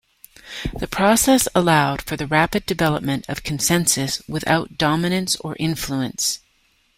The 0.75 0.87
process 0.87 1.47
allowed 1.53 2.01
for 2.01 2.17
the 2.17 2.25
rapid 2.25 2.65
development 2.65 3.23
of 3.29 3.43
consensus 3.43 4.19
without 4.27 4.75
dominance 4.75 5.35
or 5.35 5.55
influence. 5.59 6.39